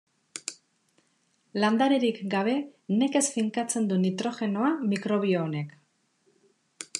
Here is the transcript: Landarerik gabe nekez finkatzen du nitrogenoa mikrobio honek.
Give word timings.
Landarerik 1.63 2.17
gabe 2.31 2.55
nekez 3.03 3.23
finkatzen 3.37 3.87
du 3.93 4.01
nitrogenoa 4.07 4.73
mikrobio 4.95 5.45
honek. 5.47 5.77